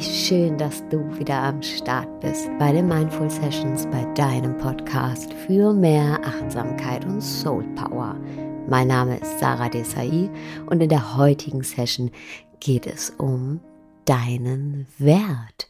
dass 0.00 0.82
du 0.88 1.18
wieder 1.18 1.42
am 1.42 1.62
Start 1.62 2.20
bist 2.20 2.48
bei 2.58 2.72
den 2.72 2.88
Mindful 2.88 3.28
Sessions, 3.28 3.86
bei 3.90 4.02
deinem 4.14 4.56
Podcast 4.56 5.30
für 5.46 5.74
mehr 5.74 6.18
Achtsamkeit 6.24 7.04
und 7.04 7.20
Soul 7.20 7.64
Power. 7.74 8.16
Mein 8.66 8.88
Name 8.88 9.18
ist 9.18 9.38
Sarah 9.38 9.68
Desai 9.68 10.30
und 10.70 10.82
in 10.82 10.88
der 10.88 11.18
heutigen 11.18 11.62
Session 11.62 12.10
geht 12.60 12.86
es 12.86 13.10
um 13.18 13.60
deinen 14.06 14.86
Wert 14.96 15.68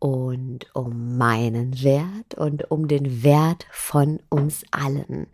und 0.00 0.66
um 0.74 1.16
meinen 1.16 1.82
Wert 1.82 2.34
und 2.36 2.70
um 2.70 2.88
den 2.88 3.22
Wert 3.22 3.66
von 3.70 4.20
uns 4.28 4.64
allen. 4.70 5.28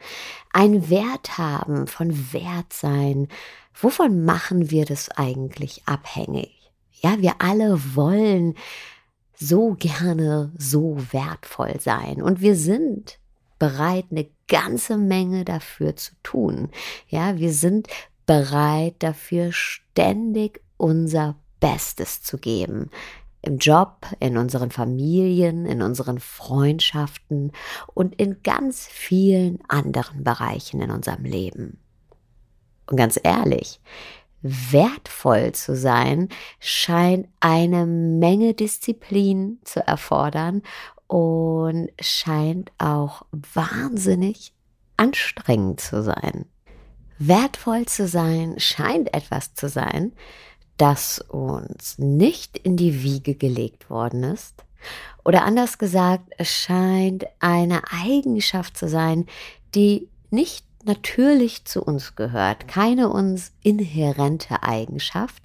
Ein 0.53 0.89
Wert 0.89 1.39
haben, 1.39 1.89
von 1.89 2.33
Wert 2.33 2.73
sein, 2.73 3.27
wovon 3.75 4.25
machen 4.25 4.71
wir 4.71 4.85
das 4.85 5.11
eigentlich 5.11 5.83
abhängig? 5.87 6.62
Ja, 7.03 7.21
wir 7.21 7.35
alle 7.39 7.95
wollen 7.95 8.55
so 9.35 9.75
gerne 9.79 10.53
so 10.57 10.97
wertvoll 11.11 11.81
sein 11.81 12.23
und 12.23 12.41
wir 12.41 12.55
sind 12.55 13.19
bereit, 13.59 14.07
eine 14.11 14.29
ganze 14.49 14.97
Menge 14.97 15.45
dafür 15.45 15.97
zu 15.97 16.13
tun. 16.23 16.71
Ja, 17.09 17.39
wir 17.39 17.53
sind 17.53 17.89
bereit 18.27 18.97
dafür 19.01 19.53
ständig 19.53 20.61
unser 20.77 21.37
Bestes 21.61 22.23
zu 22.23 22.39
geben. 22.39 22.91
Im 23.41 23.59
Job, 23.59 24.07
in 24.21 24.37
unseren 24.37 24.71
Familien, 24.71 25.67
in 25.67 25.83
unseren 25.83 26.21
Freundschaften 26.21 27.53
und 27.95 28.15
in 28.17 28.43
ganz 28.43 28.87
vielen 28.87 29.59
anderen 29.69 30.23
Bereichen 30.23 30.81
in 30.81 30.91
unserem 30.91 31.25
Leben. 31.25 31.79
Und 32.87 32.97
ganz 32.97 33.19
ehrlich, 33.23 33.81
wertvoll 34.43 35.53
zu 35.53 35.77
sein, 35.77 36.29
scheint 36.59 37.29
eine 37.41 37.87
Menge 37.87 38.55
Disziplin 38.55 39.59
zu 39.65 39.87
erfordern 39.87 40.63
und 41.07 41.91
scheint 42.01 42.73
auch 42.79 43.23
wahnsinnig 43.55 44.53
anstrengend 44.97 45.81
zu 45.81 46.03
sein. 46.03 46.47
Wertvoll 47.19 47.87
zu 47.87 48.09
sein 48.09 48.55
scheint 48.59 49.15
etwas 49.15 49.55
zu 49.55 49.69
sein, 49.69 50.13
das 50.77 51.21
uns 51.21 51.99
nicht 51.99 52.59
in 52.59 52.77
die 52.77 53.03
Wiege 53.03 53.35
gelegt 53.35 53.91
worden 53.91 54.25
ist. 54.25 54.65
Oder 55.25 55.45
anders 55.45 55.79
gesagt, 55.79 56.33
es 56.39 56.51
scheint 56.51 57.27
eine 57.39 57.83
Eigenschaft 57.93 58.77
zu 58.77 58.89
sein, 58.89 59.27
die 59.75 60.09
nicht 60.31 60.67
natürlich 60.85 61.65
zu 61.65 61.83
uns 61.83 62.17
gehört, 62.17 62.69
keine 62.69 63.09
uns 63.09 63.53
inhärente 63.63 64.63
Eigenschaft. 64.63 65.43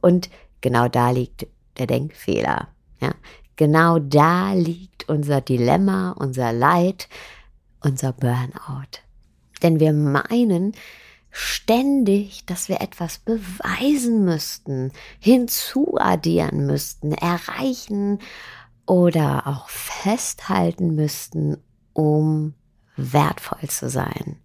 Und 0.00 0.30
genau 0.60 0.88
da 0.88 1.10
liegt 1.10 1.46
der 1.78 1.86
Denkfehler. 1.86 2.68
Ja? 3.00 3.14
Genau 3.56 3.98
da 3.98 4.52
liegt 4.52 5.08
unser 5.08 5.40
Dilemma, 5.40 6.12
unser 6.12 6.52
Leid, 6.52 7.08
unser 7.80 8.12
Burnout. 8.12 9.02
Denn 9.62 9.80
wir 9.80 9.92
meinen 9.92 10.72
ständig, 11.30 12.46
dass 12.46 12.68
wir 12.68 12.80
etwas 12.80 13.18
beweisen 13.18 14.24
müssten, 14.24 14.92
hinzuaddieren 15.20 16.66
müssten, 16.66 17.12
erreichen 17.12 18.18
oder 18.86 19.46
auch 19.46 19.68
festhalten 19.68 20.94
müssten, 20.94 21.58
um 21.92 22.54
wertvoll 22.96 23.68
zu 23.68 23.88
sein. 23.88 24.36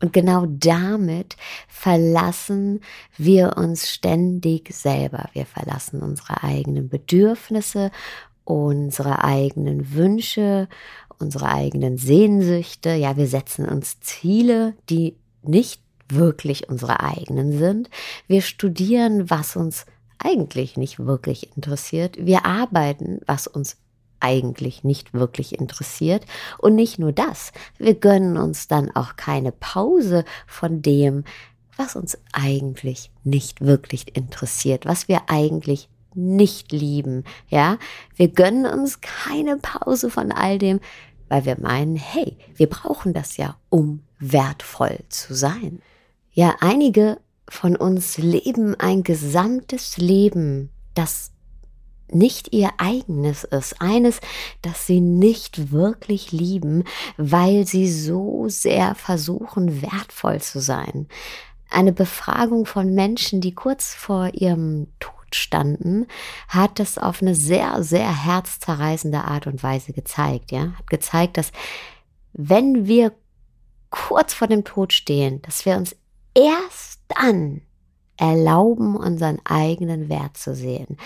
Und 0.00 0.12
genau 0.12 0.44
damit 0.46 1.36
verlassen 1.68 2.80
wir 3.16 3.56
uns 3.56 3.90
ständig 3.90 4.74
selber. 4.74 5.30
Wir 5.32 5.46
verlassen 5.46 6.02
unsere 6.02 6.42
eigenen 6.42 6.88
Bedürfnisse, 6.88 7.90
unsere 8.44 9.24
eigenen 9.24 9.94
Wünsche, 9.94 10.68
unsere 11.18 11.48
eigenen 11.48 11.96
Sehnsüchte. 11.96 12.90
Ja, 12.90 13.16
wir 13.16 13.26
setzen 13.26 13.66
uns 13.66 14.00
Ziele, 14.00 14.74
die 14.90 15.16
nicht 15.42 15.80
wirklich 16.08 16.68
unsere 16.68 17.00
eigenen 17.00 17.58
sind. 17.58 17.90
Wir 18.26 18.42
studieren, 18.42 19.30
was 19.30 19.56
uns 19.56 19.86
eigentlich 20.18 20.76
nicht 20.76 20.98
wirklich 20.98 21.56
interessiert. 21.56 22.16
Wir 22.20 22.44
arbeiten, 22.44 23.20
was 23.26 23.46
uns 23.46 23.76
eigentlich 24.20 24.84
nicht 24.84 25.14
wirklich 25.14 25.58
interessiert. 25.58 26.24
Und 26.58 26.74
nicht 26.74 26.98
nur 26.98 27.12
das, 27.12 27.52
wir 27.78 27.94
gönnen 27.94 28.36
uns 28.36 28.68
dann 28.68 28.90
auch 28.94 29.16
keine 29.16 29.52
Pause 29.52 30.24
von 30.46 30.82
dem, 30.82 31.24
was 31.76 31.96
uns 31.96 32.18
eigentlich 32.32 33.10
nicht 33.24 33.60
wirklich 33.60 34.16
interessiert, 34.16 34.86
was 34.86 35.08
wir 35.08 35.28
eigentlich 35.28 35.88
nicht 36.14 36.72
lieben, 36.72 37.24
ja? 37.48 37.78
Wir 38.14 38.28
gönnen 38.28 38.64
uns 38.64 39.02
keine 39.02 39.58
Pause 39.58 40.08
von 40.08 40.32
all 40.32 40.58
dem, 40.58 40.80
weil 41.28 41.44
wir 41.44 41.60
meinen, 41.60 41.96
hey, 41.96 42.38
wir 42.54 42.68
brauchen 42.68 43.12
das 43.12 43.36
ja, 43.36 43.56
um 43.68 44.02
wertvoll 44.18 44.98
zu 45.10 45.34
sein. 45.34 45.82
Ja, 46.32 46.56
einige 46.60 47.18
von 47.48 47.76
uns 47.76 48.18
leben 48.18 48.74
ein 48.74 49.02
gesamtes 49.02 49.98
Leben, 49.98 50.70
das 50.94 51.32
nicht 52.12 52.52
ihr 52.52 52.70
eigenes 52.78 53.44
ist, 53.44 53.80
eines, 53.80 54.20
das 54.62 54.86
sie 54.86 55.00
nicht 55.00 55.72
wirklich 55.72 56.32
lieben, 56.32 56.84
weil 57.16 57.66
sie 57.66 57.90
so 57.90 58.48
sehr 58.48 58.94
versuchen, 58.94 59.82
wertvoll 59.82 60.40
zu 60.40 60.60
sein. 60.60 61.08
Eine 61.70 61.92
Befragung 61.92 62.64
von 62.64 62.94
Menschen, 62.94 63.40
die 63.40 63.54
kurz 63.54 63.92
vor 63.92 64.30
ihrem 64.34 64.86
Tod 65.00 65.14
standen, 65.34 66.06
hat 66.48 66.78
das 66.78 66.98
auf 66.98 67.22
eine 67.22 67.34
sehr, 67.34 67.82
sehr 67.82 68.24
herzzerreißende 68.24 69.24
Art 69.24 69.46
und 69.46 69.62
Weise 69.62 69.92
gezeigt, 69.92 70.52
ja, 70.52 70.72
hat 70.78 70.88
gezeigt, 70.88 71.36
dass 71.36 71.50
wenn 72.32 72.86
wir 72.86 73.12
kurz 73.90 74.34
vor 74.34 74.46
dem 74.46 74.64
Tod 74.64 74.92
stehen, 74.92 75.42
dass 75.42 75.64
wir 75.64 75.76
uns 75.76 75.96
erst 76.34 77.00
dann 77.08 77.62
erlauben, 78.16 78.96
unseren 78.96 79.40
eigenen 79.44 80.08
Wert 80.08 80.36
zu 80.36 80.54
sehen, 80.54 80.96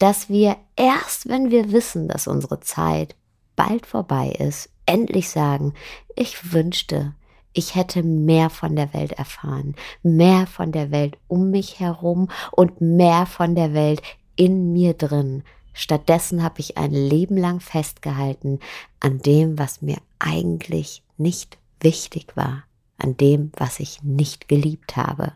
dass 0.00 0.28
wir 0.28 0.56
erst, 0.76 1.28
wenn 1.28 1.50
wir 1.50 1.70
wissen, 1.72 2.08
dass 2.08 2.26
unsere 2.26 2.58
Zeit 2.60 3.14
bald 3.54 3.86
vorbei 3.86 4.30
ist, 4.30 4.70
endlich 4.86 5.28
sagen, 5.28 5.74
ich 6.16 6.52
wünschte, 6.52 7.14
ich 7.52 7.74
hätte 7.74 8.02
mehr 8.02 8.48
von 8.48 8.76
der 8.76 8.94
Welt 8.94 9.12
erfahren, 9.12 9.76
mehr 10.02 10.46
von 10.46 10.72
der 10.72 10.90
Welt 10.90 11.18
um 11.28 11.50
mich 11.50 11.80
herum 11.80 12.28
und 12.50 12.80
mehr 12.80 13.26
von 13.26 13.54
der 13.54 13.74
Welt 13.74 14.00
in 14.36 14.72
mir 14.72 14.94
drin. 14.94 15.42
Stattdessen 15.74 16.42
habe 16.42 16.60
ich 16.60 16.78
ein 16.78 16.92
Leben 16.92 17.36
lang 17.36 17.60
festgehalten 17.60 18.58
an 19.00 19.18
dem, 19.18 19.58
was 19.58 19.82
mir 19.82 19.98
eigentlich 20.18 21.02
nicht 21.18 21.58
wichtig 21.80 22.36
war, 22.36 22.64
an 22.96 23.18
dem, 23.18 23.52
was 23.54 23.80
ich 23.80 24.02
nicht 24.02 24.48
geliebt 24.48 24.96
habe. 24.96 25.32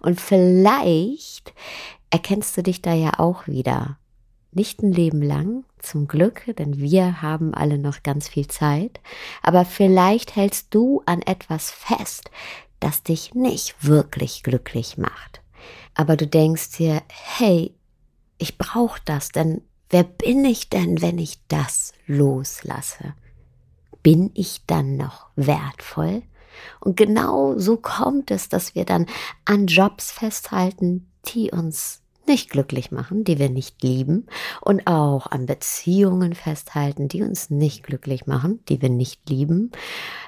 Und 0.00 0.20
vielleicht 0.20 1.52
erkennst 2.10 2.56
du 2.56 2.62
dich 2.62 2.82
da 2.82 2.94
ja 2.94 3.18
auch 3.18 3.46
wieder. 3.46 3.98
Nicht 4.52 4.82
ein 4.82 4.92
Leben 4.92 5.22
lang, 5.22 5.64
zum 5.78 6.08
Glück, 6.08 6.44
denn 6.58 6.78
wir 6.78 7.22
haben 7.22 7.54
alle 7.54 7.78
noch 7.78 8.02
ganz 8.02 8.28
viel 8.28 8.48
Zeit, 8.48 9.00
aber 9.42 9.64
vielleicht 9.64 10.36
hältst 10.36 10.74
du 10.74 11.02
an 11.06 11.22
etwas 11.22 11.70
fest, 11.70 12.30
das 12.80 13.02
dich 13.02 13.34
nicht 13.34 13.74
wirklich 13.84 14.42
glücklich 14.42 14.98
macht. 14.98 15.40
Aber 15.94 16.16
du 16.16 16.26
denkst 16.26 16.78
dir, 16.78 17.02
hey, 17.08 17.74
ich 18.38 18.58
brauche 18.58 19.00
das, 19.04 19.30
denn 19.30 19.62
wer 19.90 20.04
bin 20.04 20.44
ich 20.44 20.70
denn, 20.70 21.02
wenn 21.02 21.18
ich 21.18 21.40
das 21.48 21.92
loslasse? 22.06 23.14
Bin 24.02 24.30
ich 24.34 24.62
dann 24.66 24.96
noch 24.96 25.26
wertvoll? 25.36 26.22
Und 26.80 26.96
genau 26.96 27.58
so 27.58 27.76
kommt 27.76 28.30
es, 28.30 28.48
dass 28.48 28.74
wir 28.74 28.84
dann 28.84 29.06
an 29.44 29.66
Jobs 29.66 30.10
festhalten, 30.10 31.10
die 31.26 31.50
uns 31.50 32.02
nicht 32.26 32.50
glücklich 32.50 32.92
machen, 32.92 33.24
die 33.24 33.38
wir 33.38 33.50
nicht 33.50 33.82
lieben. 33.82 34.26
Und 34.60 34.86
auch 34.86 35.26
an 35.26 35.46
Beziehungen 35.46 36.34
festhalten, 36.34 37.08
die 37.08 37.22
uns 37.22 37.50
nicht 37.50 37.82
glücklich 37.82 38.26
machen, 38.26 38.60
die 38.68 38.80
wir 38.80 38.90
nicht 38.90 39.28
lieben. 39.28 39.72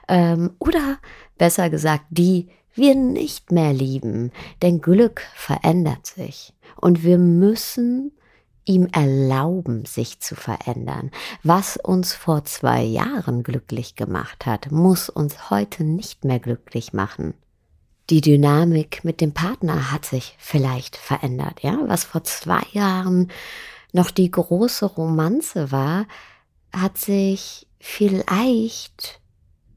Ähm, 0.08 0.50
oder 0.58 0.98
besser 1.38 1.70
gesagt, 1.70 2.04
die 2.10 2.48
wir 2.75 2.94
nicht 2.94 3.52
mehr 3.52 3.72
lieben, 3.72 4.32
denn 4.62 4.80
Glück 4.80 5.22
verändert 5.34 6.06
sich. 6.06 6.54
Und 6.80 7.04
wir 7.04 7.18
müssen 7.18 8.12
ihm 8.64 8.88
erlauben, 8.93 9.85
sich 9.85 10.20
zu 10.20 10.35
verändern. 10.35 11.11
Was 11.43 11.76
uns 11.76 12.14
vor 12.14 12.44
zwei 12.44 12.82
Jahren 12.82 13.43
glücklich 13.43 13.94
gemacht 13.94 14.47
hat, 14.47 14.70
muss 14.70 15.09
uns 15.09 15.50
heute 15.50 15.85
nicht 15.85 16.25
mehr 16.25 16.38
glücklich 16.38 16.93
machen. 16.93 17.35
Die 18.11 18.20
Dynamik 18.20 19.05
mit 19.05 19.20
dem 19.20 19.32
Partner 19.32 19.91
hat 19.93 20.05
sich 20.05 20.37
vielleicht 20.38 20.97
verändert, 20.97 21.62
ja. 21.62 21.79
Was 21.87 22.05
vor 22.05 22.25
zwei 22.25 22.62
Jahren 22.73 23.31
noch 23.93 24.11
die 24.11 24.31
große 24.31 24.87
Romanze 24.87 25.70
war, 25.70 26.06
hat 26.73 26.99
sich 26.99 27.67
vielleicht 27.79 29.21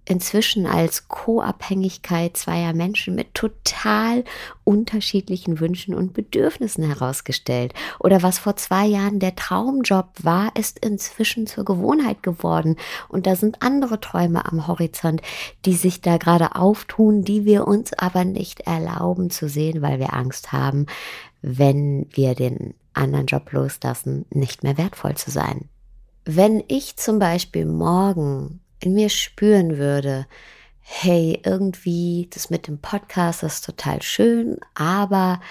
inzwischen 0.05 0.65
als 0.65 1.07
Co-Abhängigkeit 1.07 2.37
zweier 2.37 2.73
Menschen 2.73 3.15
mit 3.15 3.33
total 3.33 4.23
unterschiedlichen 4.63 5.59
Wünschen 5.59 5.93
und 5.93 6.13
Bedürfnissen 6.13 6.83
herausgestellt. 6.83 7.73
Oder 7.99 8.23
was 8.23 8.39
vor 8.39 8.55
zwei 8.55 8.85
Jahren 8.85 9.19
der 9.19 9.35
Traumjob 9.35 10.09
war, 10.23 10.55
ist 10.55 10.79
inzwischen 10.79 11.47
zur 11.47 11.65
Gewohnheit 11.65 12.23
geworden. 12.23 12.77
Und 13.09 13.27
da 13.27 13.35
sind 13.35 13.61
andere 13.61 13.99
Träume 13.99 14.45
am 14.45 14.67
Horizont, 14.67 15.21
die 15.65 15.73
sich 15.73 16.01
da 16.01 16.17
gerade 16.17 16.55
auftun, 16.55 17.23
die 17.23 17.45
wir 17.45 17.67
uns 17.67 17.93
aber 17.93 18.25
nicht 18.25 18.61
erlauben 18.61 19.29
zu 19.29 19.49
sehen, 19.49 19.81
weil 19.81 19.99
wir 19.99 20.13
Angst 20.13 20.51
haben, 20.51 20.85
wenn 21.41 22.07
wir 22.11 22.35
den 22.35 22.73
anderen 22.93 23.25
Job 23.25 23.51
loslassen, 23.51 24.25
nicht 24.29 24.63
mehr 24.63 24.77
wertvoll 24.77 25.15
zu 25.15 25.31
sein. 25.31 25.69
Wenn 26.23 26.63
ich 26.67 26.97
zum 26.97 27.19
Beispiel 27.19 27.65
morgen 27.65 28.61
in 28.85 28.93
mir 28.93 29.09
spüren 29.09 29.77
würde, 29.77 30.27
hey, 30.79 31.41
irgendwie 31.43 32.29
das 32.31 32.51
mit 32.51 32.67
dem 32.67 32.77
Podcast 32.77 33.41
ist 33.41 33.65
total 33.65 34.01
schön, 34.03 34.59
aber 34.75 35.41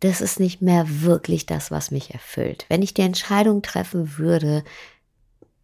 das 0.00 0.20
ist 0.20 0.40
nicht 0.40 0.62
mehr 0.62 0.86
wirklich 1.02 1.46
das, 1.46 1.70
was 1.70 1.90
mich 1.90 2.12
erfüllt. 2.12 2.64
Wenn 2.68 2.82
ich 2.82 2.94
die 2.94 3.02
Entscheidung 3.02 3.60
treffen 3.62 4.16
würde, 4.16 4.64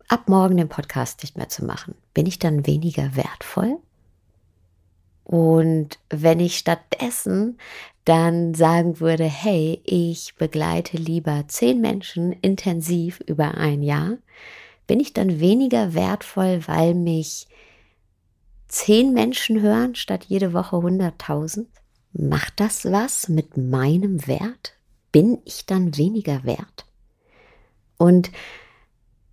ab 0.06 0.28
morgen 0.28 0.58
den 0.58 0.68
Podcast 0.68 1.22
nicht 1.22 1.36
mehr 1.36 1.48
zu 1.48 1.64
machen, 1.64 1.94
bin 2.12 2.26
ich 2.26 2.38
dann 2.38 2.66
weniger 2.66 3.16
wertvoll? 3.16 3.78
Und 5.24 5.98
wenn 6.10 6.38
ich 6.38 6.58
stattdessen 6.58 7.58
dann 8.04 8.54
sagen 8.54 9.00
würde, 9.00 9.24
hey, 9.24 9.80
ich 9.84 10.34
begleite 10.36 10.96
lieber 10.96 11.44
zehn 11.48 11.80
Menschen 11.80 12.32
intensiv 12.32 13.20
über 13.26 13.54
ein 13.54 13.82
Jahr, 13.82 14.18
bin 14.88 14.98
ich 14.98 15.12
dann 15.12 15.38
weniger 15.38 15.94
wertvoll, 15.94 16.62
weil 16.66 16.94
mich 16.94 17.46
zehn 18.66 19.12
Menschen 19.12 19.60
hören 19.62 19.94
statt 19.94 20.24
jede 20.24 20.52
Woche 20.52 20.76
100.000? 20.76 21.66
Macht 22.12 22.58
das 22.58 22.84
was 22.86 23.28
mit 23.28 23.56
meinem 23.56 24.26
Wert? 24.26 24.76
Bin 25.12 25.38
ich 25.44 25.66
dann 25.66 25.96
weniger 25.96 26.42
wert? 26.42 26.86
Und 27.98 28.32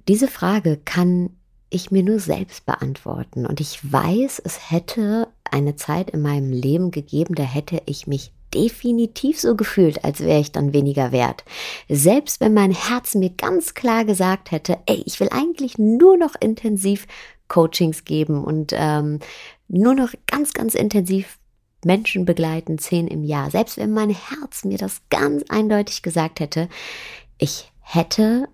diese 0.07 0.27
Frage 0.27 0.77
kann 0.77 1.31
ich 1.69 1.89
mir 1.89 2.03
nur 2.03 2.19
selbst 2.19 2.65
beantworten. 2.65 3.45
Und 3.45 3.59
ich 3.59 3.91
weiß, 3.91 4.41
es 4.43 4.71
hätte 4.71 5.29
eine 5.43 5.75
Zeit 5.75 6.11
in 6.11 6.21
meinem 6.21 6.51
Leben 6.51 6.91
gegeben, 6.91 7.33
da 7.33 7.43
hätte 7.43 7.81
ich 7.85 8.07
mich 8.07 8.33
definitiv 8.55 9.39
so 9.39 9.55
gefühlt, 9.55 10.03
als 10.03 10.21
wäre 10.21 10.39
ich 10.39 10.51
dann 10.51 10.73
weniger 10.73 11.11
wert. 11.11 11.43
Selbst 11.89 12.39
wenn 12.39 12.53
mein 12.53 12.71
Herz 12.71 13.13
mir 13.13 13.29
ganz 13.29 13.73
klar 13.73 14.05
gesagt 14.05 14.51
hätte, 14.51 14.79
ey, 14.85 15.03
ich 15.05 15.19
will 15.19 15.29
eigentlich 15.31 15.77
nur 15.77 16.17
noch 16.17 16.35
intensiv 16.39 17.05
Coachings 17.47 18.05
geben 18.05 18.43
und 18.43 18.73
ähm, 18.73 19.19
nur 19.67 19.93
noch 19.93 20.13
ganz, 20.25 20.53
ganz 20.53 20.73
intensiv 20.73 21.37
Menschen 21.83 22.25
begleiten, 22.25 22.79
zehn 22.79 23.07
im 23.07 23.23
Jahr. 23.23 23.51
Selbst 23.51 23.77
wenn 23.77 23.91
mein 23.91 24.09
Herz 24.09 24.63
mir 24.63 24.77
das 24.77 25.01
ganz 25.09 25.43
eindeutig 25.49 26.01
gesagt 26.01 26.39
hätte, 26.39 26.67
ich 27.37 27.71
hätte 27.81 28.47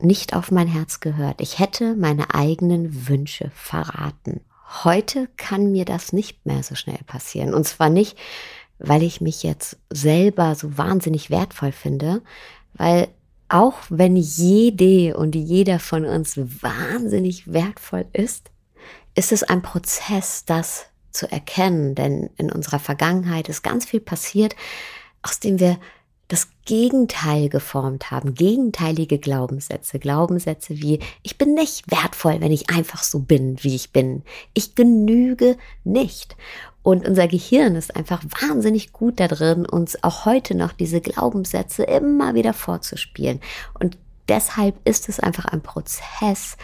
nicht 0.00 0.34
auf 0.34 0.50
mein 0.50 0.68
Herz 0.68 1.00
gehört. 1.00 1.40
Ich 1.40 1.58
hätte 1.58 1.94
meine 1.96 2.34
eigenen 2.34 3.08
Wünsche 3.08 3.50
verraten. 3.54 4.42
Heute 4.84 5.28
kann 5.36 5.72
mir 5.72 5.84
das 5.84 6.12
nicht 6.12 6.44
mehr 6.44 6.62
so 6.62 6.74
schnell 6.74 7.00
passieren. 7.06 7.54
Und 7.54 7.66
zwar 7.66 7.88
nicht, 7.88 8.18
weil 8.78 9.02
ich 9.02 9.20
mich 9.20 9.42
jetzt 9.42 9.78
selber 9.90 10.54
so 10.54 10.76
wahnsinnig 10.76 11.30
wertvoll 11.30 11.72
finde, 11.72 12.22
weil 12.74 13.08
auch 13.48 13.78
wenn 13.88 14.14
jede 14.16 15.16
und 15.16 15.34
jeder 15.34 15.78
von 15.78 16.04
uns 16.04 16.36
wahnsinnig 16.36 17.50
wertvoll 17.50 18.06
ist, 18.12 18.50
ist 19.14 19.32
es 19.32 19.42
ein 19.42 19.62
Prozess, 19.62 20.44
das 20.44 20.86
zu 21.10 21.30
erkennen. 21.30 21.94
Denn 21.94 22.30
in 22.36 22.52
unserer 22.52 22.78
Vergangenheit 22.78 23.48
ist 23.48 23.62
ganz 23.62 23.86
viel 23.86 24.00
passiert, 24.00 24.54
aus 25.22 25.40
dem 25.40 25.58
wir 25.58 25.78
das 26.28 26.48
Gegenteil 26.66 27.48
geformt 27.48 28.10
haben, 28.10 28.34
gegenteilige 28.34 29.18
Glaubenssätze, 29.18 29.98
Glaubenssätze 29.98 30.78
wie 30.78 31.00
ich 31.22 31.38
bin 31.38 31.54
nicht 31.54 31.90
wertvoll, 31.90 32.40
wenn 32.40 32.52
ich 32.52 32.68
einfach 32.68 33.02
so 33.02 33.20
bin, 33.20 33.56
wie 33.62 33.74
ich 33.74 33.92
bin. 33.92 34.22
Ich 34.52 34.74
genüge 34.74 35.56
nicht. 35.84 36.36
Und 36.82 37.06
unser 37.08 37.28
Gehirn 37.28 37.76
ist 37.76 37.96
einfach 37.96 38.22
wahnsinnig 38.42 38.92
gut 38.92 39.20
da 39.20 39.28
drin, 39.28 39.66
uns 39.66 40.02
auch 40.04 40.26
heute 40.26 40.54
noch 40.54 40.72
diese 40.72 41.00
Glaubenssätze 41.00 41.82
immer 41.84 42.34
wieder 42.34 42.52
vorzuspielen. 42.52 43.40
Und 43.78 43.98
deshalb 44.28 44.76
ist 44.86 45.08
es 45.08 45.20
einfach 45.20 45.46
ein 45.46 45.62
Prozess, 45.62 46.56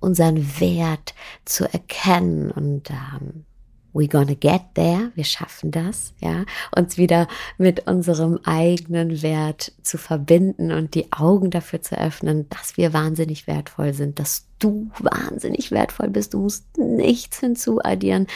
unseren 0.00 0.60
Wert 0.60 1.14
zu 1.44 1.72
erkennen 1.72 2.50
und 2.50 2.90
ähm, 2.90 3.44
we 3.92 4.08
gonna 4.08 4.34
get 4.34 4.62
there, 4.74 5.12
wir 5.14 5.24
schaffen 5.24 5.70
das, 5.70 6.14
ja, 6.20 6.44
uns 6.76 6.96
wieder 6.96 7.28
mit 7.58 7.86
unserem 7.86 8.38
eigenen 8.44 9.22
Wert 9.22 9.72
zu 9.82 9.98
verbinden 9.98 10.72
und 10.72 10.94
die 10.94 11.12
Augen 11.12 11.50
dafür 11.50 11.82
zu 11.82 11.98
öffnen, 11.98 12.48
dass 12.48 12.76
wir 12.76 12.92
wahnsinnig 12.92 13.46
wertvoll 13.46 13.92
sind, 13.92 14.18
dass 14.18 14.46
du 14.58 14.90
wahnsinnig 14.98 15.70
wertvoll 15.70 16.08
bist, 16.08 16.34
du 16.34 16.40
musst 16.40 16.78
nichts 16.78 17.40
hinzuaddieren. 17.40 18.26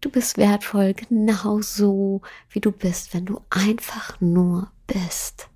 Du 0.00 0.10
bist 0.10 0.38
wertvoll 0.38 0.94
genauso, 0.94 2.22
wie 2.48 2.60
du 2.60 2.72
bist. 2.72 3.12
Wenn 3.12 3.26
du 3.26 3.42
einfach 3.50 4.18
nur 4.18 4.70
bist, 4.86 5.48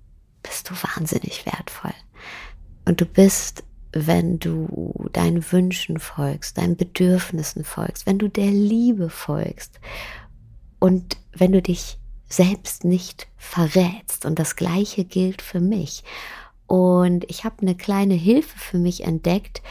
bist 0.43 0.69
du 0.69 0.75
wahnsinnig 0.75 1.47
wertvoll. 1.47 1.95
Und 2.85 3.01
du 3.01 3.05
bist 3.05 3.63
wenn 3.95 4.39
du 4.39 4.93
deinen 5.13 5.51
Wünschen 5.51 5.99
folgst, 5.99 6.57
deinen 6.57 6.75
Bedürfnissen 6.75 7.63
folgst, 7.63 8.05
wenn 8.05 8.19
du 8.19 8.27
der 8.27 8.51
Liebe 8.51 9.09
folgst 9.09 9.79
und 10.79 11.17
wenn 11.31 11.53
du 11.53 11.61
dich 11.61 11.97
selbst 12.27 12.83
nicht 12.83 13.27
verrätst. 13.37 14.25
Und 14.25 14.37
das 14.37 14.57
Gleiche 14.57 15.05
gilt 15.05 15.41
für 15.41 15.61
mich. 15.61 16.03
Und 16.67 17.23
ich 17.29 17.45
habe 17.45 17.61
eine 17.61 17.75
kleine 17.75 18.15
Hilfe 18.15 18.57
für 18.59 18.77
mich 18.77 19.03
entdeckt, 19.03 19.61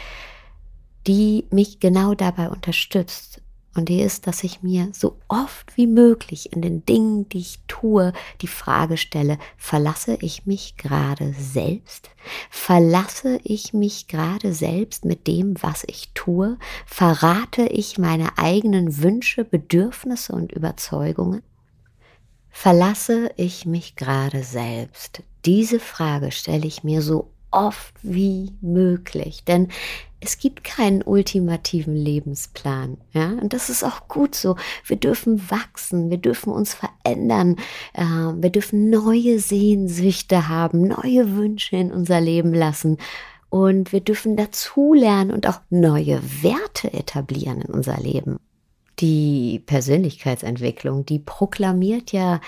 die 1.05 1.45
mich 1.51 1.79
genau 1.79 2.15
dabei 2.15 2.49
unterstützt. 2.49 3.41
Und 3.75 3.89
die 3.89 4.01
ist, 4.01 4.25
dass 4.25 4.45
ich 4.45 4.63
mir 4.63 4.89
so 4.93 5.17
oft 5.27 5.75
wie 5.75 5.85
möglich 5.85 6.53
in 6.53 6.61
den 6.61 6.85
Dingen, 6.85 7.27
die 7.27 7.39
ich 7.39 7.59
tue, 7.67 8.13
die 8.41 8.47
Frage 8.47 8.95
stelle, 8.95 9.37
verlasse 9.57 10.17
ich 10.21 10.45
mich 10.45 10.77
gerade 10.77 11.33
selbst? 11.37 12.09
Verlasse 12.49 13.37
ich 13.43 13.73
mich 13.73 14.07
gerade 14.07 14.53
selbst 14.53 15.03
mit 15.03 15.27
dem, 15.27 15.61
was 15.61 15.83
ich 15.87 16.11
tue? 16.13 16.57
Verrate 16.85 17.65
ich 17.67 17.97
meine 17.97 18.37
eigenen 18.37 19.03
Wünsche, 19.03 19.43
Bedürfnisse 19.43 20.31
und 20.31 20.53
Überzeugungen? 20.53 21.43
Verlasse 22.49 23.29
ich 23.35 23.65
mich 23.65 23.97
gerade 23.97 24.43
selbst? 24.43 25.21
Diese 25.43 25.81
Frage 25.81 26.31
stelle 26.31 26.65
ich 26.65 26.85
mir 26.85 27.01
so 27.01 27.34
oft 27.55 27.93
wie 28.03 28.53
möglich, 28.61 29.43
denn 29.45 29.69
es 30.19 30.39
gibt 30.39 30.63
keinen 30.63 31.03
ultimativen 31.03 31.95
Lebensplan, 31.95 32.97
ja, 33.13 33.29
und 33.29 33.53
das 33.53 33.69
ist 33.69 33.83
auch 33.83 34.07
gut 34.07 34.33
so. 34.33 34.55
Wir 34.85 34.97
dürfen 34.97 35.49
wachsen, 35.51 36.09
wir 36.09 36.17
dürfen 36.17 36.51
uns 36.51 36.73
verändern, 36.73 37.57
äh, 37.93 38.03
wir 38.03 38.49
dürfen 38.49 38.89
neue 38.89 39.39
Sehnsüchte 39.39 40.49
haben, 40.49 40.87
neue 40.87 41.35
Wünsche 41.35 41.75
in 41.77 41.91
unser 41.91 42.21
Leben 42.21 42.53
lassen 42.53 42.97
und 43.49 43.93
wir 43.93 44.01
dürfen 44.01 44.35
dazulernen 44.35 45.31
und 45.31 45.47
auch 45.47 45.61
neue 45.69 46.21
Werte 46.41 46.91
etablieren 46.91 47.61
in 47.61 47.73
unser 47.73 47.97
Leben. 47.99 48.37
Die 48.99 49.61
Persönlichkeitsentwicklung, 49.65 51.05
die 51.05 51.19
proklamiert 51.19 52.11
ja 52.11 52.41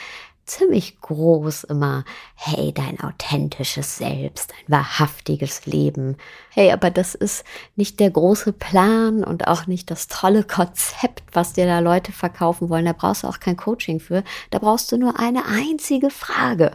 ziemlich 0.47 0.99
groß 1.01 1.65
immer, 1.65 2.03
hey, 2.35 2.73
dein 2.73 2.99
authentisches 2.99 3.97
Selbst, 3.97 4.53
ein 4.53 4.71
wahrhaftiges 4.71 5.65
Leben. 5.65 6.17
Hey, 6.49 6.71
aber 6.71 6.89
das 6.89 7.15
ist 7.15 7.43
nicht 7.75 7.99
der 7.99 8.09
große 8.09 8.53
Plan 8.53 9.23
und 9.23 9.47
auch 9.47 9.67
nicht 9.67 9.91
das 9.91 10.07
tolle 10.07 10.43
Konzept, 10.43 11.23
was 11.33 11.53
dir 11.53 11.65
da 11.65 11.79
Leute 11.79 12.11
verkaufen 12.11 12.69
wollen. 12.69 12.85
Da 12.85 12.93
brauchst 12.93 13.23
du 13.23 13.27
auch 13.27 13.39
kein 13.39 13.57
Coaching 13.57 13.99
für. 13.99 14.23
Da 14.49 14.59
brauchst 14.59 14.91
du 14.91 14.97
nur 14.97 15.19
eine 15.19 15.45
einzige 15.45 16.09
Frage. 16.09 16.71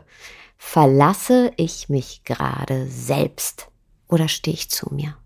Verlasse 0.56 1.52
ich 1.56 1.88
mich 1.88 2.22
gerade 2.24 2.86
selbst 2.86 3.68
oder 4.08 4.28
stehe 4.28 4.54
ich 4.54 4.70
zu 4.70 4.94
mir? 4.94 5.16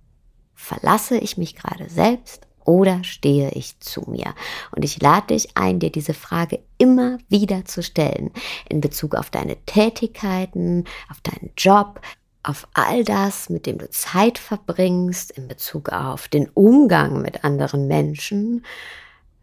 Verlasse 0.54 1.18
ich 1.18 1.36
mich 1.36 1.54
gerade 1.56 1.88
selbst 1.90 2.46
oder 2.66 3.04
stehe 3.04 3.50
ich 3.52 3.78
zu 3.80 4.02
mir? 4.08 4.34
Und 4.72 4.84
ich 4.84 5.00
lade 5.00 5.28
dich 5.28 5.56
ein, 5.56 5.78
dir 5.78 5.90
diese 5.90 6.14
Frage 6.14 6.60
immer 6.78 7.18
wieder 7.28 7.64
zu 7.64 7.82
stellen 7.82 8.30
in 8.68 8.80
Bezug 8.80 9.14
auf 9.14 9.30
deine 9.30 9.56
Tätigkeiten, 9.64 10.84
auf 11.08 11.20
deinen 11.22 11.52
Job, 11.56 12.00
auf 12.42 12.68
all 12.74 13.04
das, 13.04 13.48
mit 13.48 13.66
dem 13.66 13.78
du 13.78 13.88
Zeit 13.90 14.38
verbringst, 14.38 15.30
in 15.32 15.48
Bezug 15.48 15.88
auf 15.88 16.28
den 16.28 16.48
Umgang 16.50 17.22
mit 17.22 17.44
anderen 17.44 17.88
Menschen, 17.88 18.64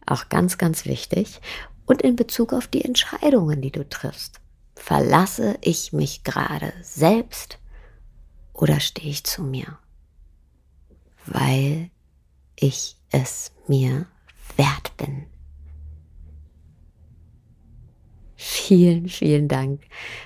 auch 0.05 0.29
ganz, 0.29 0.57
ganz 0.57 0.85
wichtig, 0.85 1.41
und 1.85 2.01
in 2.01 2.15
Bezug 2.15 2.53
auf 2.53 2.67
die 2.67 2.85
Entscheidungen, 2.85 3.61
die 3.61 3.71
du 3.71 3.87
triffst. 3.87 4.39
Verlasse 4.75 5.57
ich 5.61 5.93
mich 5.93 6.23
gerade 6.23 6.73
selbst 6.81 7.59
oder 8.53 8.79
stehe 8.79 9.09
ich 9.09 9.23
zu 9.25 9.43
mir? 9.43 9.77
Weil 11.25 11.89
ich 12.55 12.97
es 13.13 13.53
mir 13.67 14.07
wert 14.57 14.97
bin. 14.97 15.25
Vielen, 18.35 19.07
vielen 19.07 19.47
Dank, 19.47 19.81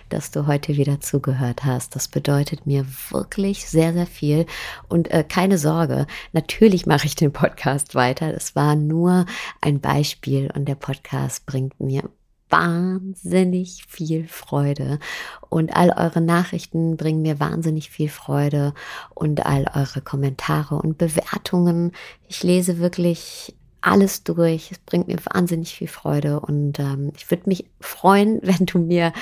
dass 0.10 0.32
du 0.32 0.48
heute 0.48 0.76
wieder 0.76 1.00
zugehört 1.00 1.66
hast. 1.66 1.96
Das 1.96 2.08
bedeutet 2.08 2.66
mir 2.66 2.84
wirklich 3.12 3.68
sehr, 3.68 3.94
sehr 3.94 4.08
viel. 4.08 4.48
Und 4.88 5.12
äh, 5.12 5.24
keine 5.24 5.60
Sorge, 5.60 6.08
natürlich 6.34 6.88
mache 6.88 7.06
ich 7.06 7.16
den 7.16 7.32
Podcast 7.32 7.94
weiter. 7.94 8.34
Es 8.34 8.56
war 8.56 8.76
nur 8.76 9.28
ein 9.62 9.82
Beispiel 9.82 10.50
und 10.56 10.66
der 10.66 10.76
Podcast 10.76 11.46
bringt 11.46 11.80
mir 11.80 12.10
wahnsinnig 12.50 13.86
viel 13.88 14.28
Freude 14.28 15.00
und 15.50 15.76
all 15.76 15.90
eure 15.90 16.22
Nachrichten 16.22 16.98
bringen 16.98 17.22
mir 17.22 17.40
wahnsinnig 17.40 17.90
viel 17.90 18.10
Freude 18.10 18.74
und 19.14 19.46
all 19.46 19.66
eure 19.74 20.02
Kommentare 20.02 20.76
und 20.76 20.98
Bewertungen. 20.98 21.92
Ich 22.28 22.44
lese 22.44 22.80
wirklich 22.80 23.56
alles 23.82 24.24
durch. 24.24 24.72
Es 24.72 24.80
bringt 24.80 25.08
mir 25.08 25.18
wahnsinnig 25.32 25.76
viel 25.76 25.88
Freude 25.88 26.40
und 26.40 26.80
ähm, 26.80 27.12
ich 27.16 27.30
würde 27.30 27.44
mich 27.48 27.66
freuen, 27.80 28.40
wenn 28.44 28.66
du 28.66 28.80
mir 28.80 29.14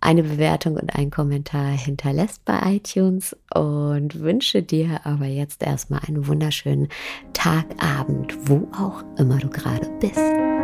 eine 0.00 0.22
Bewertung 0.22 0.76
und 0.76 0.94
einen 0.94 1.10
Kommentar 1.10 1.70
hinterlässt 1.70 2.44
bei 2.44 2.76
iTunes 2.76 3.34
und 3.54 4.20
wünsche 4.20 4.62
dir 4.62 5.00
aber 5.04 5.26
jetzt 5.26 5.62
erstmal 5.62 6.00
einen 6.06 6.26
wunderschönen 6.26 6.88
Tag, 7.32 7.64
Abend, 7.82 8.36
wo 8.48 8.68
auch 8.76 9.02
immer 9.18 9.38
du 9.38 9.48
gerade 9.48 9.90
bist. 10.00 10.55